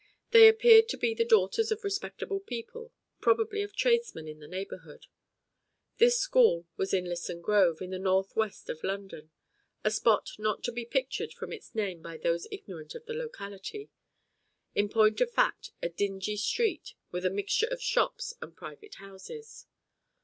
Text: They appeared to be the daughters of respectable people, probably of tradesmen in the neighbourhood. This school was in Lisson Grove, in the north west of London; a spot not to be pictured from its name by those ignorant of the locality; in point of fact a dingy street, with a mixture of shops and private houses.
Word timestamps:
They 0.31 0.47
appeared 0.47 0.89
to 0.89 0.97
be 0.97 1.13
the 1.13 1.23
daughters 1.23 1.71
of 1.71 1.83
respectable 1.83 2.39
people, 2.39 2.91
probably 3.19 3.61
of 3.61 3.75
tradesmen 3.75 4.27
in 4.27 4.39
the 4.39 4.47
neighbourhood. 4.47 5.05
This 5.99 6.17
school 6.19 6.65
was 6.75 6.91
in 6.91 7.05
Lisson 7.05 7.39
Grove, 7.39 7.83
in 7.83 7.91
the 7.91 7.99
north 7.99 8.35
west 8.35 8.67
of 8.67 8.83
London; 8.83 9.29
a 9.83 9.91
spot 9.91 10.31
not 10.39 10.63
to 10.63 10.71
be 10.71 10.85
pictured 10.85 11.33
from 11.33 11.53
its 11.53 11.75
name 11.75 12.01
by 12.01 12.17
those 12.17 12.47
ignorant 12.49 12.95
of 12.95 13.05
the 13.05 13.13
locality; 13.13 13.91
in 14.73 14.89
point 14.89 15.21
of 15.21 15.29
fact 15.29 15.69
a 15.83 15.89
dingy 15.89 16.35
street, 16.35 16.95
with 17.11 17.23
a 17.23 17.29
mixture 17.29 17.67
of 17.67 17.79
shops 17.79 18.33
and 18.41 18.57
private 18.57 18.95
houses. 18.95 19.67